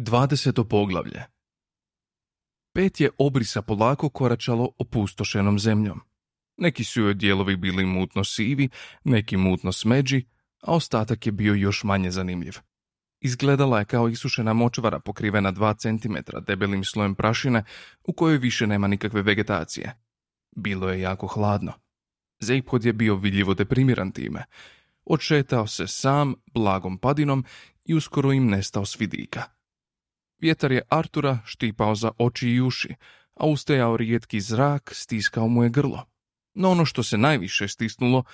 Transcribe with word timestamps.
20. 0.00 0.68
poglavlje 0.68 1.22
Pet 2.74 3.00
je 3.00 3.10
obrisa 3.18 3.62
polako 3.62 4.08
koračalo 4.08 4.70
opustošenom 4.78 5.58
zemljom. 5.58 6.00
Neki 6.56 6.84
su 6.84 7.00
joj 7.00 7.14
dijelovi 7.14 7.56
bili 7.56 7.86
mutno 7.86 8.24
sivi, 8.24 8.68
neki 9.04 9.36
mutno 9.36 9.72
smeđi, 9.72 10.24
a 10.62 10.74
ostatak 10.74 11.26
je 11.26 11.32
bio 11.32 11.54
još 11.54 11.84
manje 11.84 12.10
zanimljiv. 12.10 12.52
Izgledala 13.20 13.78
je 13.78 13.84
kao 13.84 14.08
isušena 14.08 14.52
močvara 14.52 15.00
pokrivena 15.00 15.50
dva 15.50 15.74
centimetra 15.74 16.40
debelim 16.40 16.84
slojem 16.84 17.14
prašine 17.14 17.64
u 18.04 18.12
kojoj 18.12 18.38
više 18.38 18.66
nema 18.66 18.88
nikakve 18.88 19.22
vegetacije. 19.22 19.96
Bilo 20.56 20.90
je 20.90 21.00
jako 21.00 21.26
hladno. 21.26 21.72
Zeiphod 22.38 22.84
je 22.84 22.92
bio 22.92 23.14
vidljivo 23.14 23.54
deprimiran 23.54 24.12
time. 24.12 24.44
Odšetao 25.04 25.66
se 25.66 25.86
sam, 25.86 26.34
blagom 26.54 26.98
padinom 26.98 27.44
i 27.84 27.94
uskoro 27.94 28.32
im 28.32 28.46
nestao 28.46 28.84
s 28.84 29.00
vidika. 29.00 29.59
Vjetar 30.40 30.72
je 30.72 30.82
Artura 30.88 31.38
štipao 31.44 31.94
za 31.94 32.10
oči 32.18 32.48
i 32.48 32.60
uši, 32.60 32.94
a 33.34 33.46
ustajao 33.46 33.96
rijetki 33.96 34.40
zrak 34.40 34.90
stiskao 34.94 35.48
mu 35.48 35.62
je 35.64 35.70
grlo. 35.70 36.04
No 36.54 36.70
ono 36.70 36.84
što 36.84 37.02
se 37.02 37.18
najviše 37.18 37.68
stisnulo 37.68 38.24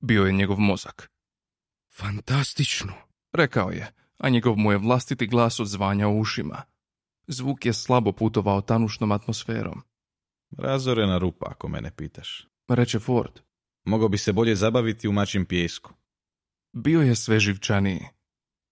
bio 0.00 0.24
je 0.24 0.32
njegov 0.32 0.58
mozak. 0.58 1.10
Fantastično, 1.96 2.92
Rekao 3.36 3.70
je, 3.70 3.92
a 4.18 4.28
njegov 4.28 4.56
mu 4.56 4.72
je 4.72 4.78
vlastiti 4.78 5.26
glas 5.26 5.60
odzvanjao 5.60 6.10
u 6.10 6.20
ušima. 6.20 6.62
Zvuk 7.26 7.66
je 7.66 7.72
slabo 7.72 8.12
putovao 8.12 8.60
tanušnom 8.60 9.12
atmosferom. 9.12 9.82
Razorena 10.58 11.18
rupa, 11.18 11.46
ako 11.50 11.68
mene 11.68 11.90
pitaš. 11.96 12.48
Reče 12.68 12.98
Ford. 12.98 13.40
Mogao 13.84 14.08
bi 14.08 14.18
se 14.18 14.32
bolje 14.32 14.56
zabaviti 14.56 15.08
u 15.08 15.12
mačim 15.12 15.44
pijesku. 15.46 15.92
Bio 16.72 17.00
je 17.00 17.14
sve 17.14 17.40
živčaniji. 17.40 18.00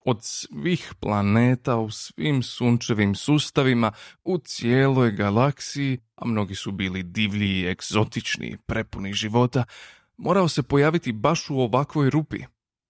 Od 0.04 0.18
svih 0.22 0.94
planeta 1.00 1.76
u 1.76 1.90
svim 1.90 2.42
sunčevim 2.42 3.14
sustavima, 3.14 3.92
u 4.24 4.38
cijeloj 4.38 5.10
galaksiji, 5.10 5.98
a 6.16 6.26
mnogi 6.26 6.54
su 6.54 6.72
bili 6.72 7.02
divlji 7.02 7.60
i 7.60 7.66
egzotični, 7.66 8.56
prepuni 8.66 9.12
života, 9.12 9.64
morao 10.16 10.48
se 10.48 10.62
pojaviti 10.62 11.12
baš 11.12 11.50
u 11.50 11.60
ovakvoj 11.60 12.10
rupi, 12.10 12.38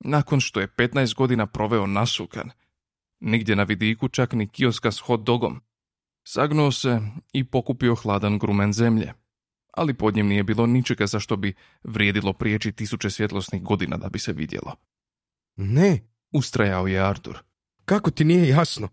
nakon 0.01 0.41
što 0.41 0.61
je 0.61 0.69
15 0.69 1.15
godina 1.15 1.47
proveo 1.47 1.87
nasukan. 1.87 2.51
Nigdje 3.21 3.57
na 3.57 3.63
vidiku 3.63 4.09
čak 4.09 4.33
ni 4.33 4.49
kioska 4.49 4.93
s 4.93 4.99
hot 4.99 5.21
dogom. 5.21 5.61
Sagnuo 6.25 6.73
se 6.73 7.01
i 7.33 7.45
pokupio 7.45 7.95
hladan 7.95 8.39
grumen 8.39 8.73
zemlje. 8.73 9.13
Ali 9.73 9.95
pod 9.95 10.17
njim 10.17 10.27
nije 10.27 10.43
bilo 10.43 10.67
ničega 10.67 11.07
za 11.07 11.21
što 11.21 11.37
bi 11.37 11.55
vrijedilo 11.85 12.33
prijeći 12.33 12.73
tisuće 12.73 13.11
svjetlosnih 13.11 13.63
godina 13.63 13.97
da 13.97 14.09
bi 14.09 14.19
se 14.19 14.33
vidjelo. 14.33 14.77
Ne, 15.57 16.14
Ustrajao 16.35 16.87
je 16.87 17.01
Artur. 17.01 17.39
kako 17.85 18.11
ti 18.11 18.25
nije 18.25 18.49
jasno? 18.49 18.89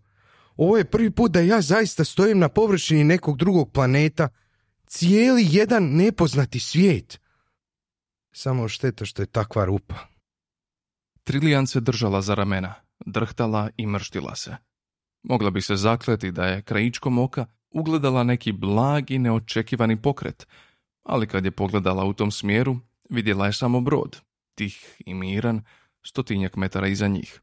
Ovo 0.56 0.76
je 0.76 0.84
prvi 0.84 1.10
put 1.10 1.32
da 1.32 1.40
ja 1.40 1.60
zaista 1.60 2.04
stojim 2.04 2.38
na 2.38 2.48
površini 2.48 3.04
nekog 3.04 3.36
drugog 3.36 3.72
planeta, 3.72 4.28
cijeli 4.86 5.46
jedan 5.50 5.84
nepoznati 5.84 6.58
svijet. 6.58 7.20
Samo 8.32 8.68
šteta 8.68 9.04
što 9.04 9.22
je 9.22 9.26
takva 9.26 9.64
rupa. 9.64 9.94
Trilijan 11.24 11.66
se 11.66 11.80
držala 11.80 12.22
za 12.22 12.34
ramena, 12.34 12.74
drhtala 13.06 13.70
i 13.76 13.86
mrštila 13.86 14.34
se. 14.34 14.56
Mogla 15.22 15.50
bi 15.50 15.60
se 15.60 15.76
zakleti 15.76 16.30
da 16.30 16.46
je 16.46 16.62
krajičkom 16.62 17.18
oka 17.18 17.46
ugledala 17.70 18.24
neki 18.24 18.52
blagi 18.52 19.18
neočekivani 19.18 20.02
pokret, 20.02 20.46
ali 21.02 21.26
kad 21.26 21.44
je 21.44 21.50
pogledala 21.50 22.04
u 22.04 22.12
tom 22.12 22.30
smjeru, 22.30 22.76
vidjela 23.10 23.46
je 23.46 23.52
samo 23.52 23.80
brod, 23.80 24.20
tih 24.54 24.96
i 25.06 25.14
miran, 25.14 25.64
stotinjak 26.02 26.56
metara 26.56 26.88
iza 26.88 27.08
njih. 27.08 27.40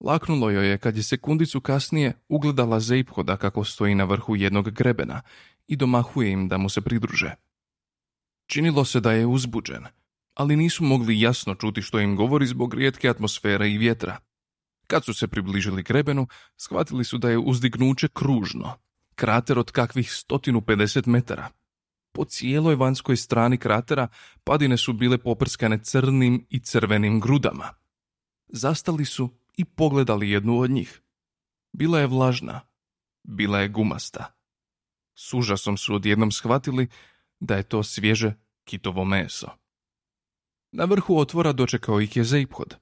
Laknulo 0.00 0.50
joj 0.50 0.70
je 0.70 0.78
kad 0.78 0.96
je 0.96 1.02
sekundicu 1.02 1.60
kasnije 1.60 2.12
ugledala 2.28 2.80
Zeiphoda 2.80 3.36
kako 3.36 3.64
stoji 3.64 3.94
na 3.94 4.04
vrhu 4.04 4.36
jednog 4.36 4.70
grebena 4.70 5.22
i 5.66 5.76
domahuje 5.76 6.30
im 6.30 6.48
da 6.48 6.58
mu 6.58 6.68
se 6.68 6.80
pridruže. 6.80 7.34
Činilo 8.46 8.84
se 8.84 9.00
da 9.00 9.12
je 9.12 9.26
uzbuđen, 9.26 9.84
ali 10.34 10.56
nisu 10.56 10.84
mogli 10.84 11.20
jasno 11.20 11.54
čuti 11.54 11.82
što 11.82 12.00
im 12.00 12.16
govori 12.16 12.46
zbog 12.46 12.74
rijetke 12.74 13.08
atmosfere 13.08 13.70
i 13.70 13.78
vjetra. 13.78 14.16
Kad 14.86 15.04
su 15.04 15.14
se 15.14 15.28
približili 15.28 15.82
grebenu, 15.82 16.26
shvatili 16.56 17.04
su 17.04 17.18
da 17.18 17.30
je 17.30 17.38
uzdignuće 17.38 18.08
kružno, 18.08 18.78
krater 19.14 19.58
od 19.58 19.70
kakvih 19.70 20.06
150 20.06 21.06
metara. 21.06 21.48
Po 22.18 22.24
cijeloj 22.24 22.74
vanjskoj 22.74 23.16
strani 23.16 23.58
kratera 23.58 24.08
padine 24.44 24.76
su 24.76 24.92
bile 24.92 25.18
poprskane 25.18 25.82
crnim 25.82 26.46
i 26.50 26.60
crvenim 26.60 27.20
grudama. 27.20 27.68
Zastali 28.48 29.04
su 29.04 29.30
i 29.56 29.64
pogledali 29.64 30.30
jednu 30.30 30.60
od 30.60 30.70
njih. 30.70 31.00
Bila 31.72 32.00
je 32.00 32.06
vlažna, 32.06 32.60
bila 33.22 33.60
je 33.60 33.68
gumasta. 33.68 34.34
S 35.14 35.34
užasom 35.34 35.76
su 35.76 35.94
odjednom 35.94 36.32
shvatili 36.32 36.88
da 37.40 37.56
je 37.56 37.62
to 37.62 37.82
svježe 37.82 38.34
kitovo 38.64 39.04
meso. 39.04 39.48
Na 40.72 40.84
vrhu 40.84 41.18
otvora 41.18 41.52
dočekao 41.52 42.00
ih 42.00 42.16
je 42.16 42.24
Zeiphod. 42.24 42.76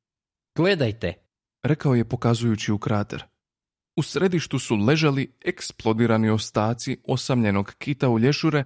Gledajte, 0.55 1.15
rekao 1.63 1.95
je 1.95 2.09
pokazujući 2.09 2.73
u 2.73 2.79
krater. 2.79 3.25
U 3.97 4.03
središtu 4.03 4.59
su 4.59 4.77
ležali 4.77 5.33
eksplodirani 5.45 6.31
ostaci 6.31 6.99
osamljenog 7.05 7.75
kita 7.79 8.09
u 8.09 8.19
lješure 8.19 8.65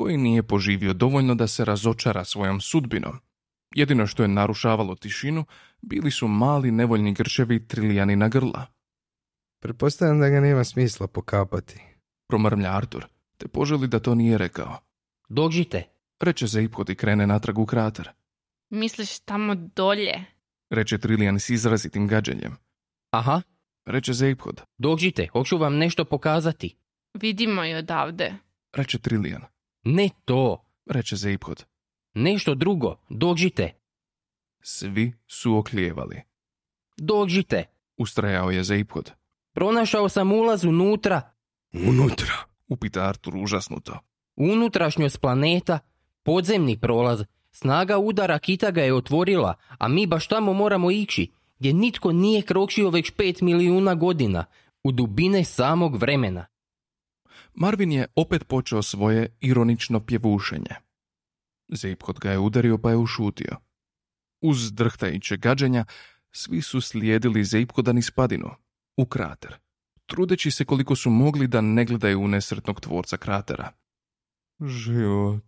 koji 0.00 0.16
nije 0.16 0.42
poživio 0.42 0.92
dovoljno 0.92 1.34
da 1.34 1.46
se 1.46 1.64
razočara 1.64 2.24
svojom 2.24 2.60
sudbinom. 2.60 3.18
Jedino 3.74 4.06
što 4.06 4.22
je 4.22 4.28
narušavalo 4.28 4.94
tišinu 4.94 5.44
bili 5.82 6.10
su 6.10 6.28
mali 6.28 6.70
nevoljni 6.70 7.14
grčevi 7.14 7.66
trilijani 7.68 8.16
na 8.16 8.28
grla. 8.28 8.66
Pretpostavljam 9.62 10.20
da 10.20 10.28
ga 10.28 10.40
nema 10.40 10.64
smisla 10.64 11.06
pokapati. 11.06 11.80
Promrmlja 12.28 12.76
Artur, 12.76 13.06
te 13.38 13.48
poželi 13.48 13.88
da 13.88 13.98
to 14.00 14.14
nije 14.14 14.38
rekao. 14.38 14.78
dođite. 15.28 15.82
Reče 16.20 16.46
Zeiphod 16.46 16.90
i 16.90 16.94
krene 16.94 17.26
natrag 17.26 17.58
u 17.58 17.66
krater. 17.66 18.08
Misliš 18.70 19.18
tamo 19.18 19.54
dolje? 19.54 20.24
Reče 20.70 20.98
Trilijan 20.98 21.40
s 21.40 21.50
izrazitim 21.50 22.08
gađenjem. 22.08 22.56
Aha, 23.10 23.42
Reče 23.86 24.12
Zeiphod. 24.12 24.62
dođite, 24.78 25.26
hoću 25.32 25.58
vam 25.58 25.76
nešto 25.76 26.04
pokazati. 26.04 26.76
Vidimo 27.14 27.62
je 27.64 27.78
odavde. 27.78 28.34
Reče 28.72 28.98
Trilijan. 28.98 29.42
Ne 29.84 30.08
to, 30.24 30.64
Reče 30.86 31.16
Zeiphod. 31.16 31.64
nešto 32.14 32.54
drugo, 32.54 32.96
dođite, 33.08 33.72
Svi 34.62 35.12
su 35.26 35.56
oklijevali. 35.56 36.22
dođite. 36.96 37.64
Ustrajao 37.96 38.50
je 38.50 38.64
Zeiphod. 38.64 39.12
Pronašao 39.52 40.08
sam 40.08 40.32
ulaz 40.32 40.64
unutra, 40.64 41.22
Unutra. 41.72 42.34
Upita 42.68 43.00
Artur 43.08 43.36
užasnuto. 43.36 43.98
unutrašnjost 44.36 45.20
planeta, 45.20 45.78
podzemni 46.22 46.80
prolaz. 46.80 47.20
Snaga 47.52 47.98
udara 47.98 48.38
kita 48.38 48.70
ga 48.70 48.82
je 48.82 48.94
otvorila, 48.94 49.54
a 49.78 49.88
mi 49.88 50.06
baš 50.06 50.28
tamo 50.28 50.52
moramo 50.52 50.90
ići, 50.90 51.30
gdje 51.58 51.72
nitko 51.72 52.12
nije 52.12 52.42
kročio 52.42 52.90
već 52.90 53.10
pet 53.10 53.40
milijuna 53.40 53.94
godina, 53.94 54.44
u 54.84 54.92
dubine 54.92 55.44
samog 55.44 55.96
vremena. 55.96 56.46
Marvin 57.54 57.92
je 57.92 58.06
opet 58.16 58.44
počeo 58.48 58.82
svoje 58.82 59.36
ironično 59.40 60.00
pjevušenje. 60.00 60.74
Zeiphod 61.68 62.18
ga 62.18 62.30
je 62.30 62.38
udario 62.38 62.78
pa 62.78 62.90
je 62.90 62.96
ušutio. 62.96 63.56
Uz 64.40 64.72
drhtajuće 64.72 65.36
gađenja, 65.36 65.84
svi 66.32 66.62
su 66.62 66.80
slijedili 66.80 67.44
Zeiphoda 67.44 67.92
niz 67.92 68.10
padinu, 68.10 68.50
u 68.96 69.06
krater, 69.06 69.58
trudeći 70.06 70.50
se 70.50 70.64
koliko 70.64 70.96
su 70.96 71.10
mogli 71.10 71.46
da 71.46 71.60
ne 71.60 71.84
gledaju 71.84 72.20
u 72.20 72.28
nesretnog 72.28 72.80
tvorca 72.80 73.16
kratera. 73.16 73.72
Život, 74.60 75.44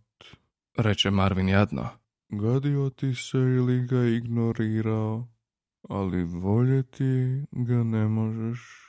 reče 0.77 1.11
Marvin 1.11 1.49
jadno. 1.49 1.89
Gadio 2.29 2.89
ti 2.89 3.15
se 3.15 3.37
ili 3.37 3.87
ga 3.87 4.03
ignorirao, 4.03 5.27
ali 5.89 6.23
voljeti 6.23 7.43
ga 7.51 7.83
ne 7.83 8.07
možeš. 8.07 8.82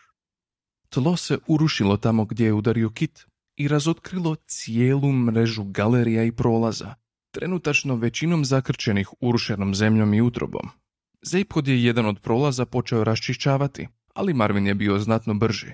Tlo 0.94 1.16
se 1.16 1.38
urušilo 1.46 1.96
tamo 1.96 2.24
gdje 2.24 2.44
je 2.44 2.52
udario 2.52 2.90
kit 2.90 3.26
i 3.56 3.68
razotkrilo 3.68 4.34
cijelu 4.34 5.12
mrežu 5.12 5.64
galerija 5.64 6.24
i 6.24 6.32
prolaza, 6.32 6.94
trenutačno 7.30 7.96
većinom 7.96 8.44
zakrčenih 8.44 9.08
urušenom 9.20 9.74
zemljom 9.74 10.14
i 10.14 10.20
utrobom. 10.20 10.68
Zeiphod 11.22 11.68
je 11.68 11.84
jedan 11.84 12.06
od 12.06 12.20
prolaza 12.20 12.66
počeo 12.66 13.04
raščišćavati, 13.04 13.88
ali 14.14 14.34
Marvin 14.34 14.66
je 14.66 14.74
bio 14.74 14.98
znatno 14.98 15.34
brži. 15.34 15.72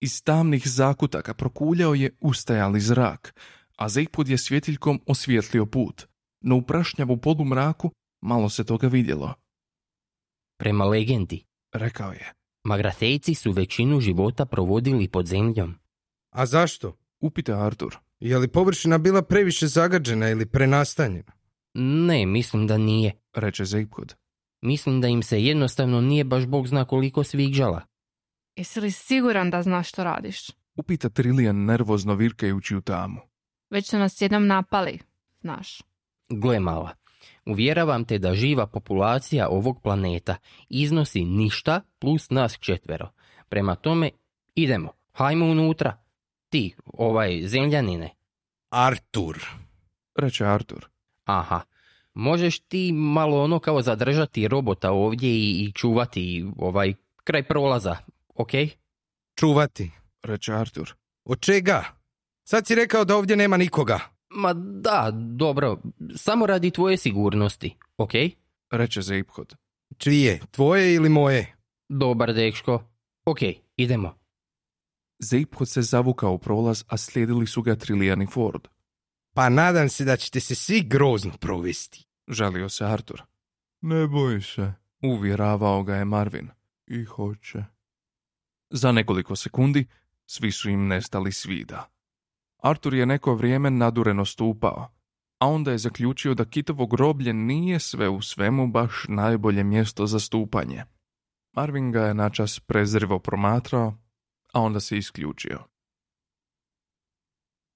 Iz 0.00 0.22
tamnih 0.24 0.68
zakutaka 0.68 1.34
prokuljao 1.34 1.94
je 1.94 2.16
ustajali 2.20 2.80
zrak, 2.80 3.40
a 3.76 3.88
Zeiphod 3.88 4.28
je 4.28 4.38
svjetiljkom 4.38 5.00
osvijetlio 5.06 5.66
put, 5.66 6.06
no 6.40 6.56
u 6.56 6.62
prašnjavu 6.62 7.16
polumraku 7.16 7.90
malo 8.22 8.48
se 8.48 8.64
toga 8.64 8.88
vidjelo. 8.88 9.34
Prema 10.58 10.84
legendi, 10.84 11.44
Rekao 11.72 12.12
je. 12.12 12.35
Magratejci 12.66 13.34
su 13.34 13.52
većinu 13.52 14.00
života 14.00 14.46
provodili 14.46 15.08
pod 15.08 15.26
zemljom. 15.26 15.74
A 16.30 16.46
zašto? 16.46 16.96
Upita 17.20 17.66
Artur. 17.66 17.96
Je 18.20 18.38
li 18.38 18.48
površina 18.48 18.98
bila 18.98 19.22
previše 19.22 19.66
zagađena 19.66 20.30
ili 20.30 20.46
prenastanjena? 20.46 21.32
Ne, 21.74 22.26
mislim 22.26 22.66
da 22.66 22.78
nije. 22.78 23.12
Reče 23.34 23.64
Zeiphod. 23.64 24.14
Mislim 24.62 25.00
da 25.00 25.08
im 25.08 25.22
se 25.22 25.42
jednostavno 25.42 26.00
nije 26.00 26.24
baš 26.24 26.46
bog 26.46 26.68
zna 26.68 26.84
koliko 26.84 27.24
sviđala. 27.24 27.82
Jesi 28.56 28.80
li 28.80 28.90
siguran 28.90 29.50
da 29.50 29.62
znaš 29.62 29.88
što 29.88 30.04
radiš? 30.04 30.50
Upita 30.76 31.08
Trilijan 31.08 31.64
nervozno 31.64 32.14
virkajući 32.14 32.76
u 32.76 32.80
tamu. 32.80 33.20
Već 33.70 33.90
su 33.90 33.98
nas 33.98 34.20
jednom 34.20 34.46
napali, 34.46 34.98
znaš. 35.40 35.82
Gle 36.28 36.60
mala, 36.60 36.94
uvjeravam 37.46 38.04
te 38.04 38.18
da 38.18 38.34
živa 38.34 38.66
populacija 38.66 39.48
ovog 39.48 39.82
planeta 39.82 40.36
iznosi 40.68 41.24
ništa 41.24 41.80
plus 41.98 42.30
nas 42.30 42.58
četvero. 42.60 43.08
Prema 43.48 43.74
tome, 43.74 44.10
idemo, 44.54 44.92
hajmo 45.12 45.46
unutra. 45.46 45.98
Ti, 46.48 46.74
ovaj, 46.86 47.42
zemljanine. 47.46 48.10
Artur. 48.70 49.46
Reče 50.14 50.44
Artur. 50.44 50.88
Aha, 51.24 51.60
možeš 52.14 52.58
ti 52.58 52.92
malo 52.92 53.42
ono 53.42 53.58
kao 53.58 53.82
zadržati 53.82 54.48
robota 54.48 54.92
ovdje 54.92 55.30
i, 55.30 55.64
i 55.64 55.72
čuvati 55.72 56.46
ovaj 56.58 56.94
kraj 57.24 57.42
prolaza, 57.42 57.96
ok? 58.34 58.50
Čuvati. 59.34 59.90
Reče 60.22 60.52
Artur. 60.52 60.94
Od 61.24 61.40
čega? 61.40 61.84
Sad 62.44 62.66
si 62.66 62.74
rekao 62.74 63.04
da 63.04 63.16
ovdje 63.16 63.36
nema 63.36 63.56
nikoga. 63.56 64.00
Ma 64.30 64.52
da, 64.52 65.10
dobro, 65.14 65.82
samo 66.16 66.46
radi 66.46 66.70
tvoje 66.70 66.96
sigurnosti, 66.96 67.76
ok? 67.96 68.12
Reče 68.70 69.02
Zeiphod. 69.02 69.54
Čije? 69.98 70.40
Tvoje 70.50 70.94
ili 70.94 71.08
moje? 71.08 71.56
Dobar 71.88 72.34
dečko. 72.34 72.84
Ok, 73.24 73.38
idemo. 73.76 74.18
Zeiphod 75.18 75.68
se 75.68 75.82
zavukao 75.82 76.32
u 76.32 76.38
prolaz, 76.38 76.84
a 76.88 76.96
slijedili 76.96 77.46
su 77.46 77.62
ga 77.62 77.76
Trilijan 77.76 78.22
i 78.22 78.26
Ford. 78.26 78.68
Pa 79.34 79.48
nadam 79.48 79.88
se 79.88 80.04
da 80.04 80.16
ćete 80.16 80.40
se 80.40 80.54
svi 80.54 80.82
grozno 80.82 81.32
provesti. 81.40 82.06
Žalio 82.28 82.68
se 82.68 82.84
Artur. 82.84 83.22
Ne 83.80 84.06
boj 84.06 84.40
se, 84.40 84.72
uvjeravao 85.02 85.82
ga 85.82 85.96
je 85.96 86.04
Marvin. 86.04 86.48
I 86.86 87.04
hoće. 87.04 87.64
Za 88.70 88.92
nekoliko 88.92 89.36
sekundi 89.36 89.86
svi 90.26 90.52
su 90.52 90.70
im 90.70 90.86
nestali 90.86 91.32
svida. 91.32 91.90
Artur 92.62 92.94
je 92.94 93.06
neko 93.06 93.34
vrijeme 93.34 93.70
nadureno 93.70 94.24
stupao, 94.24 94.88
a 95.38 95.48
onda 95.48 95.70
je 95.70 95.78
zaključio 95.78 96.34
da 96.34 96.44
kitovo 96.44 96.86
groblje 96.86 97.32
nije 97.32 97.80
sve 97.80 98.08
u 98.08 98.22
svemu 98.22 98.66
baš 98.66 99.04
najbolje 99.08 99.64
mjesto 99.64 100.06
za 100.06 100.20
stupanje. 100.20 100.84
Marvin 101.56 101.92
ga 101.92 102.00
je 102.00 102.14
načas 102.14 102.60
prezrivo 102.60 103.18
promatrao, 103.18 103.98
a 104.52 104.60
onda 104.60 104.80
se 104.80 104.98
isključio. 104.98 105.58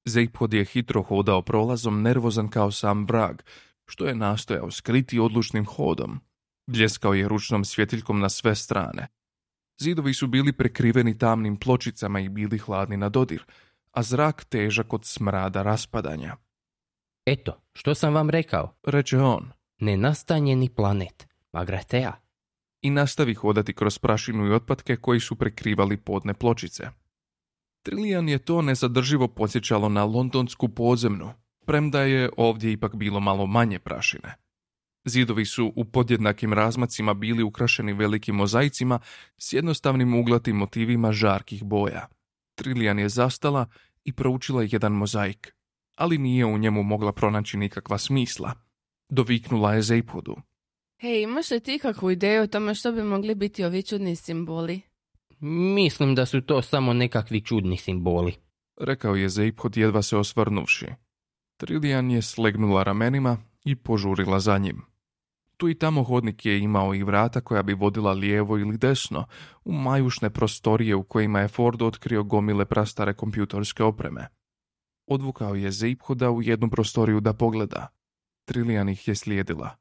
Zeiphod 0.04 0.54
je 0.54 0.64
hitro 0.64 1.02
hodao 1.02 1.42
prolazom, 1.42 2.02
nervozan 2.02 2.48
kao 2.48 2.70
sam 2.70 3.04
vrag, 3.04 3.40
što 3.86 4.06
je 4.06 4.14
nastojao 4.14 4.70
skriti 4.70 5.18
odlučnim 5.18 5.66
hodom. 5.66 6.20
Bljeskao 6.66 7.14
je 7.14 7.28
ručnom 7.28 7.64
svjetiljkom 7.64 8.20
na 8.20 8.28
sve 8.28 8.54
strane. 8.54 9.06
Zidovi 9.80 10.14
su 10.14 10.26
bili 10.26 10.52
prekriveni 10.52 11.18
tamnim 11.18 11.56
pločicama 11.56 12.20
i 12.20 12.28
bili 12.28 12.58
hladni 12.58 12.96
na 12.96 13.08
dodir, 13.08 13.44
a 13.90 14.02
zrak 14.02 14.44
težak 14.44 14.92
od 14.92 15.04
smrada 15.04 15.62
raspadanja. 15.62 16.37
Eto, 17.26 17.60
što 17.72 17.94
sam 17.94 18.14
vam 18.14 18.31
rekao, 18.31 18.75
Reče 18.87 19.19
on 19.19 19.52
nenastanjeni 19.81 20.69
planet, 20.69 21.28
Magratea. 21.52 22.12
i 22.82 22.90
nastavi 22.90 23.34
hodati 23.34 23.72
kroz 23.72 23.98
prašinu 23.98 24.46
i 24.46 24.52
otpadke 24.52 24.96
koji 24.96 25.20
su 25.20 25.37
prekrivali 25.37 25.96
podne 25.96 26.34
pločice. 26.34 26.88
Trilijan 27.82 28.28
je 28.28 28.38
to 28.38 28.62
nezadrživo 28.62 29.28
podsjećalo 29.28 29.88
na 29.88 30.04
londonsku 30.04 30.69
podzemnu, 30.69 31.32
premda 31.66 32.02
je 32.02 32.31
ovdje 32.37 32.72
ipak 32.72 32.94
bilo 32.94 33.20
malo 33.20 33.46
manje 33.46 33.78
prašine. 33.78 34.34
Zidovi 35.04 35.44
su 35.44 35.72
u 35.76 35.84
podjednakim 35.84 36.52
razmacima 36.52 37.14
bili 37.14 37.42
ukrašeni 37.42 37.92
velikim 37.92 38.34
mozaicima 38.34 38.98
s 39.38 39.52
jednostavnim 39.52 40.14
uglatim 40.14 40.56
motivima 40.56 41.12
žarkih 41.12 41.64
boja. 41.64 42.08
Trilijan 42.60 42.98
je 42.98 43.08
zastala 43.08 43.66
i 44.04 44.12
proučila 44.12 44.62
jedan 44.70 44.92
mozaik, 44.92 45.54
ali 45.96 46.18
nije 46.18 46.46
u 46.46 46.58
njemu 46.58 46.82
mogla 46.82 47.12
pronaći 47.12 47.56
nikakva 47.56 47.98
smisla. 47.98 48.52
Doviknula 49.08 49.74
je 49.74 49.82
Zeiphodu. 49.82 50.36
Hej, 51.00 51.22
imaš 51.22 51.50
li 51.50 51.60
ti 51.60 51.78
kakvu 51.78 52.10
ideju 52.10 52.42
o 52.42 52.46
tome 52.46 52.74
što 52.74 52.92
bi 52.92 53.02
mogli 53.02 53.34
biti 53.34 53.64
ovi 53.64 53.82
čudni 53.82 54.16
simboli? 54.16 54.80
Mislim 55.74 56.14
da 56.14 56.26
su 56.26 56.40
to 56.40 56.62
samo 56.62 56.92
nekakvi 56.92 57.40
čudni 57.40 57.76
simboli. 57.76 58.34
rekao 58.80 59.14
je 59.14 59.28
Zeiphod 59.28 59.76
jedva 59.76 60.02
se 60.02 60.16
osvrnuvši. 60.16 60.86
Trilijan 61.56 62.10
je 62.10 62.22
slegnula 62.22 62.82
ramenima 62.82 63.38
i 63.64 63.76
požurila 63.76 64.40
za 64.40 64.58
njim. 64.58 64.82
Tu 65.60 65.68
i 65.68 65.74
tamo 65.74 66.02
hodnik 66.02 66.46
je 66.46 66.58
imao 66.58 66.94
i 66.94 67.02
vrata 67.02 67.40
koja 67.40 67.62
bi 67.62 67.74
vodila 67.74 68.12
lijevo 68.12 68.58
ili 68.58 68.78
desno, 68.78 69.26
u 69.64 69.72
majušne 69.72 70.30
prostorije 70.30 70.94
u 70.94 71.02
kojima 71.02 71.40
je 71.40 71.48
Ford 71.48 71.82
otkrio 71.82 72.22
gomile 72.24 72.64
prastare 72.64 73.14
kompjutorske 73.14 73.82
opreme. 73.84 74.28
Odvukao 75.06 75.54
je 75.54 75.70
Zeiphoda 75.70 76.30
u 76.30 76.42
jednu 76.42 76.70
prostoriju 76.70 77.20
da 77.20 77.32
pogleda. 77.32 77.88
Trilijan 78.44 78.88
ih 78.88 79.08
je 79.08 79.14
slijedila. 79.14 79.76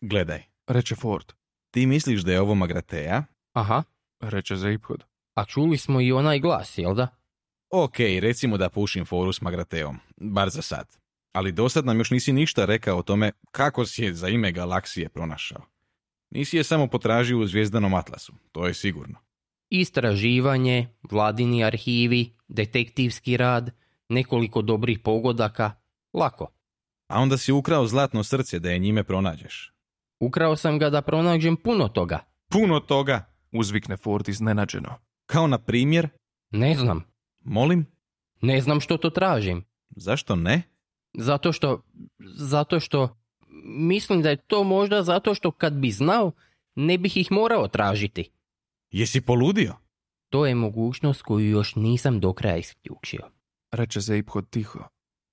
Gledaj, 0.00 0.42
Reče 0.66 0.94
Ford. 0.94 1.32
ti 1.70 1.86
misliš 1.86 2.20
da 2.22 2.32
je 2.32 2.40
ovo 2.40 2.54
Magratea? 2.54 3.24
Aha, 3.52 3.82
Reče 4.20 4.56
Zeiphod. 4.56 5.04
a 5.34 5.44
čuli 5.44 5.78
smo 5.78 6.00
i 6.00 6.12
onaj 6.12 6.38
glas, 6.40 6.78
jel 6.78 6.94
da? 6.94 7.08
Ok, 7.70 7.98
recimo 7.98 8.56
da 8.58 8.68
pušim 8.70 9.04
foru 9.04 9.32
s 9.32 9.40
Magrateom, 9.40 9.98
bar 10.16 10.50
za 10.50 10.62
sad. 10.62 11.01
Ali 11.32 11.52
do 11.52 11.68
sad 11.68 11.86
nam 11.86 11.98
još 11.98 12.10
nisi 12.10 12.32
ništa 12.32 12.64
rekao 12.64 12.98
o 12.98 13.02
tome 13.02 13.32
kako 13.50 13.86
si 13.86 14.02
je 14.04 14.14
za 14.14 14.28
ime 14.28 14.52
galaksije 14.52 15.08
pronašao. 15.08 15.60
Nisi 16.30 16.56
je 16.56 16.64
samo 16.64 16.86
potražio 16.86 17.38
u 17.38 17.46
zvijezdanom 17.46 17.94
atlasu, 17.94 18.32
to 18.52 18.66
je 18.66 18.74
sigurno. 18.74 19.18
Istraživanje, 19.70 20.88
vladini 21.10 21.64
arhivi, 21.64 22.32
detektivski 22.48 23.36
rad, 23.36 23.70
nekoliko 24.08 24.62
dobrih 24.62 24.98
pogodaka, 24.98 25.72
lako. 26.12 26.48
A 27.08 27.20
onda 27.20 27.36
si 27.38 27.52
ukrao 27.52 27.86
zlatno 27.86 28.24
srce 28.24 28.58
da 28.58 28.70
je 28.70 28.78
njime 28.78 29.04
pronađeš. 29.04 29.72
Ukrao 30.20 30.56
sam 30.56 30.78
ga 30.78 30.90
da 30.90 31.02
pronađem 31.02 31.56
puno 31.56 31.88
toga. 31.88 32.18
Puno 32.48 32.80
toga, 32.80 33.28
Uzvikne 33.52 33.96
Ford 33.96 34.28
iznenađeno. 34.28 34.94
kao 35.26 35.46
na 35.46 35.58
primjer, 35.58 36.08
Ne 36.50 36.74
znam, 36.74 37.04
molim, 37.40 37.86
ne 38.40 38.60
znam 38.60 38.80
što 38.80 38.96
to 38.96 39.10
tražim. 39.10 39.64
zašto 39.96 40.36
ne? 40.36 40.62
Zato 41.14 41.52
što, 41.52 41.82
zato 42.36 42.80
što, 42.80 43.16
mislim 43.64 44.22
da 44.22 44.30
je 44.30 44.36
to 44.36 44.64
možda 44.64 45.02
zato 45.02 45.34
što 45.34 45.50
kad 45.50 45.72
bi 45.72 45.90
znao, 45.90 46.32
ne 46.74 46.98
bih 46.98 47.16
ih 47.16 47.32
morao 47.32 47.68
tražiti. 47.68 48.30
Jesi 48.90 49.20
poludio? 49.20 49.74
To 50.28 50.46
je 50.46 50.54
mogućnost 50.54 51.22
koju 51.22 51.50
još 51.50 51.74
nisam 51.76 52.20
do 52.20 52.32
kraja 52.32 52.56
isključio. 52.56 53.20
Reče 53.70 54.00
Zeiphod 54.00 54.50
tiho. 54.50 54.80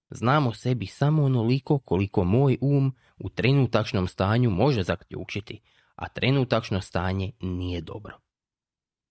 Znam 0.09 0.47
o 0.47 0.53
sebi 0.53 0.85
samo 0.85 1.23
onoliko 1.23 1.79
koliko 1.79 2.23
moj 2.23 2.57
um 2.61 2.95
u 3.17 3.29
trenutačnom 3.29 4.07
stanju 4.07 4.49
može 4.49 4.83
zaključiti, 4.83 5.61
a 5.95 6.09
trenutačno 6.09 6.81
stanje 6.81 7.31
nije 7.41 7.81
dobro. 7.81 8.19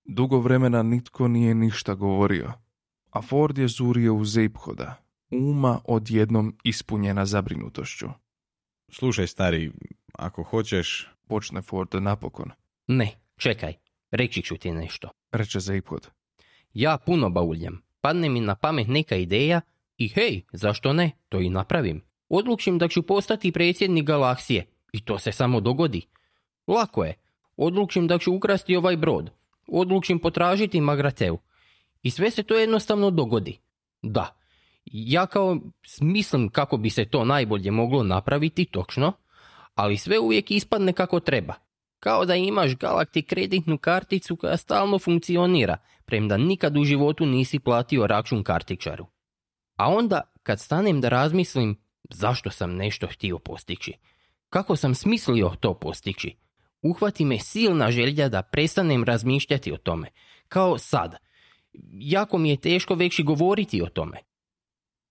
Dugo 0.05 0.39
vremena 0.39 0.83
nitko 0.83 1.29
nije 1.29 1.55
ništa 1.55 1.95
govorio, 1.95 2.53
a 3.11 3.23
Ford 3.23 3.59
je 3.59 3.69
zurio 3.69 4.15
u 4.15 4.25
Zeiphoda, 4.25 4.95
uma 5.31 5.81
odjednom 5.85 6.57
ispunjena 6.65 7.27
zabrinutošću. 7.27 8.07
Slušaj, 8.89 9.27
stari, 9.27 9.73
ako 10.13 10.43
hoćeš... 10.43 11.09
Počne 11.29 11.63
Ford 11.63 11.89
napokon, 11.95 12.51
Ne, 12.87 13.11
čekaj, 13.37 13.75
reći 14.11 14.43
ću 14.43 14.57
ti 14.57 14.71
nešto. 14.73 15.09
reče 15.33 15.61
Zeiphod. 15.61 16.09
Ja 16.75 16.99
puno 17.07 17.31
bauljam, 17.31 17.83
padne 18.01 18.29
mi 18.29 18.41
na 18.41 18.55
pamet 18.55 18.89
neka 18.89 19.17
ideja 19.17 19.61
i 19.97 20.09
hej, 20.09 20.43
zašto 20.53 20.93
ne, 20.93 21.11
to 21.29 21.41
i 21.41 21.51
napravim. 21.51 22.03
Odlučim 22.29 22.79
da 22.79 22.89
ću 22.89 23.03
postati 23.03 23.53
predsjednik 23.53 24.05
galaksije 24.05 24.67
i 24.93 25.05
to 25.05 25.19
se 25.19 25.33
samo 25.33 25.61
dogodi. 25.61 26.03
Lako 26.67 27.05
je. 27.05 27.15
Odlučim 27.57 28.07
da 28.07 28.19
ću 28.19 28.35
ukrasti 28.35 28.77
ovaj 28.77 28.97
brod. 28.97 29.31
Odlučim 29.67 30.19
potražiti 30.19 30.81
Magrateu. 30.81 31.39
I 32.03 32.11
sve 32.11 32.31
se 32.31 32.43
to 32.43 32.55
jednostavno 32.55 33.11
dogodi. 33.11 33.59
Da, 34.03 34.37
ja 34.93 35.27
kao 35.27 35.59
smislim 35.87 36.49
kako 36.49 36.77
bi 36.77 36.91
se 36.91 37.05
to 37.05 37.25
najbolje 37.25 37.71
moglo 37.71 38.03
napraviti 38.03 38.65
točno, 38.65 39.13
ali 39.75 39.97
sve 39.97 40.19
uvijek 40.19 40.51
ispadne 40.51 40.93
kako 40.93 41.21
treba. 41.21 41.55
Kao 42.01 42.25
da 42.25 42.35
imaš 42.35 42.77
galakti 42.77 43.23
kreditnu 43.23 43.79
karticu 43.79 44.37
koja 44.37 44.57
stalno 44.57 44.99
funkcionira, 44.99 45.77
premda 46.05 46.37
nikad 46.37 46.77
u 46.77 46.85
životu 46.85 47.27
nisi 47.27 47.59
platio 47.59 48.07
račun 48.07 48.43
kartičaru. 48.43 49.07
A 49.77 49.89
onda, 49.89 50.21
kad 50.43 50.61
stanem 50.61 51.01
da 51.01 51.09
razmislim 51.09 51.77
zašto 52.11 52.51
sam 52.51 52.75
nešto 52.75 53.07
htio 53.07 53.39
postići, 53.39 53.93
kako 54.51 54.77
sam 54.77 54.95
smislio 54.95 55.53
to 55.61 55.75
postići, 55.75 56.37
uhvati 56.83 57.25
me 57.25 57.39
silna 57.39 57.91
želja 57.91 58.29
da 58.29 58.43
prestanem 58.43 59.05
razmišljati 59.05 59.73
o 59.73 59.77
tome, 59.77 60.09
kao 60.49 60.79
sad. 60.79 61.17
Jako 61.93 62.39
mi 62.39 62.51
je 62.51 62.57
teško 62.57 62.95
već 62.95 63.19
i 63.19 63.23
govoriti 63.23 63.83
o 63.83 63.87
tome. 63.87 64.28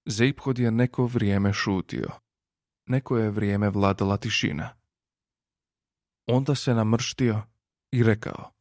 Zeiphod 0.10 0.60
je 0.60 0.72
neko 0.72 1.06
vrijeme 1.06 1.54
šutio. 1.54 2.10
Neko 2.86 3.18
je 3.18 3.30
vrijeme 3.30 3.70
vladala 3.70 4.18
tišina. 4.18 4.70
Onda 6.28 6.56
se 6.56 6.74
namrštio 6.74 7.42
i 7.92 8.04
rekao. 8.04 8.52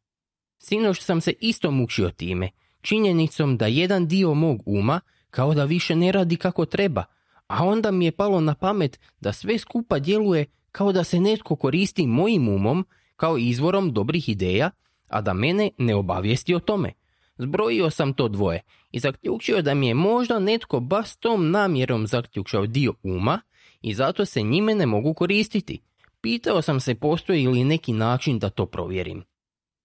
Sinoć 0.59 1.03
sam 1.03 1.21
se 1.21 1.33
isto 1.41 1.71
mučio 1.71 2.11
time, 2.11 2.51
činjenicom 2.81 3.57
da 3.57 3.67
jedan 3.67 4.07
dio 4.07 4.35
mog 4.35 4.63
uma 4.67 5.01
kao 5.31 5.55
da 5.55 5.65
više 5.65 5.97
ne 5.97 6.13
radi 6.13 6.37
kako 6.37 6.67
treba, 6.67 7.05
a 7.47 7.65
onda 7.65 7.91
mi 7.91 8.05
je 8.05 8.13
palo 8.13 8.41
na 8.41 8.55
pamet 8.55 9.01
da 9.21 9.33
sve 9.33 9.59
skupa 9.59 9.99
djeluje 9.99 10.47
kao 10.73 10.93
da 10.93 11.05
se 11.05 11.21
netko 11.21 11.57
koristi 11.57 12.07
mojim 12.07 12.49
umom 12.49 12.87
kao 13.17 13.39
izvorom 13.39 13.93
dobrih 13.93 14.29
ideja, 14.29 14.71
a 15.09 15.21
da 15.21 15.35
mene 15.35 15.71
ne 15.79 15.95
obavijesti 15.95 16.55
o 16.55 16.61
tome. 16.61 16.93
Zbrojio 17.39 17.91
sam 17.91 18.13
to 18.13 18.29
dvoje 18.29 18.63
i 18.91 18.99
zaključio 18.99 19.63
da 19.63 19.75
mi 19.75 19.89
je 19.89 19.95
možda 19.95 20.39
netko 20.39 20.81
baš 20.81 21.11
s 21.11 21.17
tom 21.17 21.51
namjerom 21.51 22.07
zaključao 22.07 22.67
dio 22.67 22.95
uma 23.03 23.41
i 23.83 23.95
zato 23.95 24.25
se 24.25 24.43
njime 24.43 24.75
ne 24.75 24.87
mogu 24.87 25.15
koristiti. 25.15 25.81
Pitao 26.21 26.63
sam 26.63 26.81
se 26.81 26.95
postoji 26.95 27.47
li 27.47 27.65
neki 27.65 27.93
način 27.93 28.39
da 28.39 28.51
to 28.51 28.67
provjerim. 28.67 29.25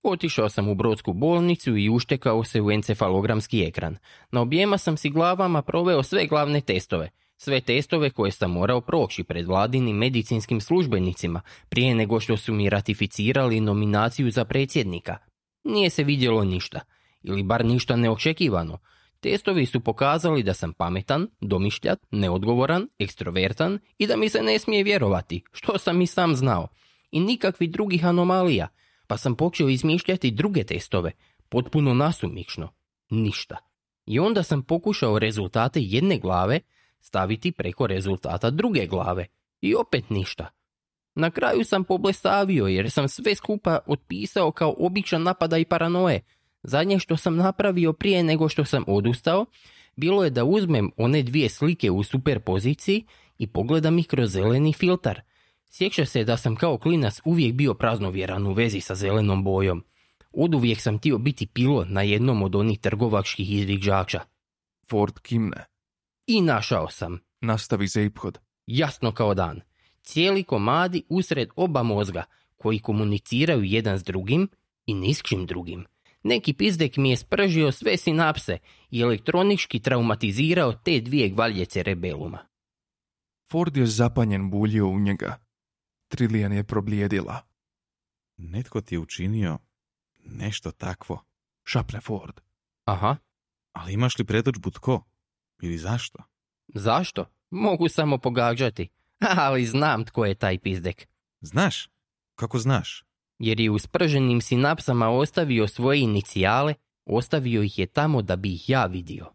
Otišao 0.04 0.50
sam 0.50 0.70
u 0.70 0.76
brodsku 0.76 1.14
bolnicu 1.14 1.78
i 1.78 1.90
uštekao 1.90 2.44
se 2.44 2.62
u 2.62 2.72
encefalogramski 2.72 3.64
ekran. 3.64 3.98
Na 4.32 4.42
objema 4.42 4.78
sam 4.78 4.98
si 4.98 5.10
glavama 5.10 5.62
proveo 5.62 6.04
sve 6.04 6.28
glavne 6.28 6.62
testove. 6.62 7.10
Sve 7.38 7.62
testove 7.62 8.10
koje 8.10 8.32
sam 8.32 8.52
morao 8.52 8.82
proći 8.82 9.24
pred 9.24 9.48
vladinim 9.48 9.98
medicinskim 9.98 10.62
službenicima 10.62 11.42
prije 11.70 11.96
nego 11.96 12.20
što 12.20 12.38
su 12.38 12.54
mi 12.54 12.70
ratificirali 12.70 13.60
nominaciju 13.60 14.32
za 14.32 14.46
predsjednika. 14.46 15.18
Nije 15.64 15.90
se 15.90 16.04
vidjelo 16.04 16.44
ništa, 16.44 16.80
ili 17.24 17.44
bar 17.44 17.66
ništa 17.66 17.96
neočekivano. 17.96 18.78
Testovi 19.20 19.66
su 19.66 19.80
pokazali 19.80 20.44
da 20.44 20.54
sam 20.54 20.74
pametan, 20.74 21.28
domišljat, 21.42 22.00
neodgovoran, 22.12 22.88
ekstrovertan 23.00 23.80
i 23.98 24.08
da 24.08 24.18
mi 24.18 24.30
se 24.30 24.42
ne 24.42 24.60
smije 24.60 24.84
vjerovati, 24.84 25.44
što 25.52 25.78
sam 25.78 26.02
i 26.02 26.08
sam 26.08 26.36
znao. 26.36 26.68
I 27.12 27.20
nikakvi 27.20 27.68
drugih 27.68 28.06
anomalija, 28.06 28.68
pa 29.08 29.18
sam 29.18 29.36
počeo 29.36 29.70
izmišljati 29.70 30.32
druge 30.32 30.64
testove, 30.64 31.12
potpuno 31.50 31.94
nasumično. 31.94 32.70
Ništa. 33.10 33.58
I 34.06 34.20
onda 34.20 34.44
sam 34.44 34.64
pokušao 34.64 35.20
rezultate 35.20 35.80
jedne 35.84 36.20
glave 36.20 36.60
staviti 37.02 37.52
preko 37.52 37.88
rezultata 37.88 38.50
druge 38.50 38.88
glave. 38.88 39.26
I 39.62 39.76
opet 39.76 40.10
ništa. 40.10 40.50
Na 41.16 41.32
kraju 41.32 41.64
sam 41.64 41.84
poblestavio 41.84 42.68
jer 42.68 42.92
sam 42.92 43.08
sve 43.08 43.36
skupa 43.36 43.80
otpisao 43.88 44.52
kao 44.52 44.76
običan 44.80 45.24
napada 45.24 45.58
i 45.58 45.66
paranoje. 45.66 46.22
Zadnje 46.64 47.00
što 47.00 47.18
sam 47.18 47.36
napravio 47.36 47.94
prije 47.94 48.24
nego 48.24 48.50
što 48.50 48.66
sam 48.66 48.84
odustao, 48.88 49.46
bilo 49.96 50.24
je 50.24 50.30
da 50.30 50.44
uzmem 50.44 50.92
one 50.98 51.24
dvije 51.24 51.50
slike 51.50 51.92
u 51.92 52.04
superpoziciji 52.04 53.06
i 53.38 53.48
pogledam 53.48 54.00
ih 54.00 54.08
kroz 54.08 54.32
zeleni 54.32 54.74
filtar. 54.74 55.22
Sjeća 55.70 56.06
se 56.06 56.24
da 56.24 56.38
sam 56.38 56.56
kao 56.56 56.78
klinac 56.78 57.20
uvijek 57.26 57.54
bio 57.54 57.74
praznovjeran 57.74 58.48
u 58.48 58.54
vezi 58.54 58.82
sa 58.82 58.96
zelenom 58.96 59.44
bojom. 59.44 59.84
Oduvijek 60.34 60.82
sam 60.82 60.98
htio 60.98 61.18
biti 61.18 61.48
pilot 61.48 61.88
na 61.90 62.02
jednom 62.02 62.44
od 62.44 62.56
onih 62.56 62.80
trgovačkih 62.80 63.52
izviđača. 63.52 64.20
Ford 64.90 65.20
kimne. 65.20 65.66
I 66.28 66.42
našao 66.42 66.90
sam. 66.90 67.20
Nastavi 67.42 67.88
Zeiphod. 67.88 68.40
Jasno 68.68 69.12
kao 69.12 69.34
dan. 69.34 69.62
Cijeli 70.04 70.44
komadi 70.44 71.04
usred 71.10 71.50
oba 71.56 71.84
mozga, 71.84 72.24
koji 72.58 72.80
komuniciraju 72.80 73.64
jedan 73.64 74.00
s 74.00 74.04
drugim 74.04 74.50
i 74.86 74.94
ni 74.94 75.14
s 75.14 75.22
čim 75.24 75.46
drugim. 75.46 75.86
Neki 76.24 76.54
pizdek 76.54 76.98
mi 76.98 77.10
je 77.10 77.18
spržio 77.18 77.72
sve 77.72 77.98
sinapse 77.98 78.58
i 78.92 79.02
elektronički 79.02 79.80
traumatizirao 79.80 80.74
te 80.74 81.02
dvije 81.02 81.30
gvalje 81.30 81.66
cerebeluma. 81.66 82.40
Ford 83.52 83.78
je 83.78 83.86
zapanjen 83.86 84.50
buljio 84.50 84.88
u 84.88 85.00
njega. 85.00 85.38
Trilijan 86.08 86.54
je 86.54 86.64
problijedila. 86.64 87.42
Netko 88.38 88.82
ti 88.82 88.96
je 88.96 89.00
učinio 89.00 89.58
nešto 90.26 90.72
takvo. 90.72 91.24
Šapne 91.64 92.02
Ford. 92.02 92.42
Aha, 92.86 93.16
Ali 93.72 93.94
imaš 93.94 94.18
li 94.20 94.26
predođbu 94.26 94.72
tko? 94.72 95.04
Ili 95.62 95.78
zašto? 95.78 96.24
zašto? 96.68 97.26
Mogu 97.50 97.90
samo 97.90 98.18
pogađati. 98.18 98.90
Ali 99.46 99.66
znam 99.66 100.06
tko 100.06 100.26
je 100.26 100.36
taj 100.36 100.60
pizdek. 100.60 101.08
Znaš? 101.42 101.90
Kako 102.36 102.60
znaš? 102.60 103.06
Jer 103.42 103.60
je 103.60 103.72
u 103.72 103.80
sprženim 103.80 104.42
sinapsama 104.42 105.10
ostavio 105.10 105.68
svoje 105.68 106.02
inicijale, 106.02 106.74
ostavio 107.06 107.64
ih 107.64 107.80
je 107.80 107.86
tamo 107.86 108.22
da 108.22 108.36
bi 108.36 108.54
ih 108.54 108.70
ja 108.70 108.86
vidio. 108.86 109.26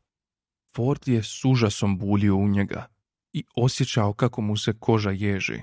Ford 0.75 1.08
je 1.08 1.22
s 1.22 1.44
užasom 1.44 1.98
buljio 1.98 2.36
u 2.36 2.48
njega 2.48 2.86
i 3.32 3.44
osjećao 3.56 4.12
kako 4.12 4.40
mu 4.40 4.56
se 4.56 4.78
koža 4.78 5.10
ježi. 5.10 5.62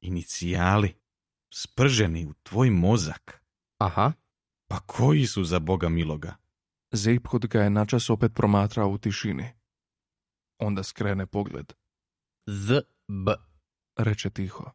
Inicijali. 0.00 0.94
Sprženi 1.54 2.26
u 2.26 2.34
tvoj 2.42 2.70
mozak. 2.70 3.42
Aha, 3.78 4.12
Pa 4.68 4.80
koji 4.80 5.26
su 5.26 5.44
za 5.44 5.58
Boga 5.58 5.88
miloga? 5.88 6.36
Zeiphod 6.92 7.46
ga 7.46 7.62
je 7.62 7.70
načas 7.70 8.10
opet 8.10 8.34
promatrao 8.34 8.88
u 8.88 8.98
tišini. 8.98 9.52
Onda 10.58 10.82
skrene 10.82 11.26
pogled. 11.26 11.72
Z, 12.46 12.80
B. 13.08 13.32
reče 13.96 14.30
tiho. 14.30 14.70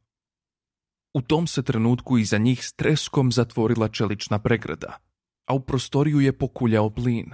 U 1.14 1.22
tom 1.22 1.48
se 1.48 1.64
trenutku 1.64 2.18
iza 2.18 2.38
njih 2.38 2.66
s 2.66 2.74
treskom 2.74 3.32
zatvorila 3.32 3.88
čelična 3.88 4.40
pregrada, 4.40 4.98
a 5.46 5.54
u 5.54 5.60
prostoriju 5.60 6.20
je 6.20 6.38
pokuljao 6.38 6.90
plin. 6.90 7.32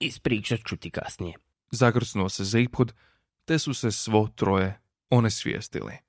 Ispričat 0.00 0.60
ću 0.66 0.76
ti 0.76 0.90
kasnije. 0.90 1.34
Zagrsnuo 1.70 2.28
se 2.28 2.44
Zeiphod, 2.44 2.92
te 3.44 3.58
su 3.58 3.74
se 3.74 3.90
svo 3.90 4.28
troje 4.36 4.80
onesvijestili. 5.10 6.07